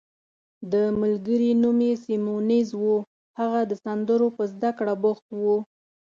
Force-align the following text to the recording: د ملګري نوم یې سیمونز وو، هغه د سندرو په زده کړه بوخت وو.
د 0.71 0.73
ملګري 1.01 1.51
نوم 1.61 1.79
یې 1.87 1.93
سیمونز 2.05 2.69
وو، 2.81 2.97
هغه 3.39 3.59
د 3.69 3.71
سندرو 3.83 4.27
په 4.37 4.43
زده 4.53 4.71
کړه 4.77 4.93
بوخت 5.03 5.25
وو. 5.41 5.57